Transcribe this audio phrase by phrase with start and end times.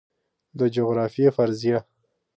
[0.57, 1.79] د جغرافیې فرضیه